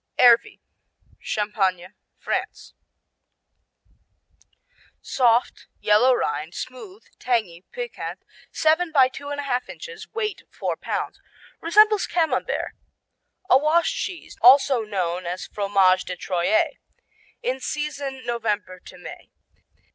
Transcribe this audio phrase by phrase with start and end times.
[0.17, 0.59] Ervy
[1.19, 2.73] Champagne, France
[4.99, 10.75] Soft; yellow rind; smooth; tangy; piquant; seven by two and a half inches, weight four
[10.75, 11.19] pounds.
[11.61, 12.73] Resembles Camembert.
[13.47, 16.73] A washed cheese, also known as Fromage de Troyes.
[17.43, 19.29] In season November to May.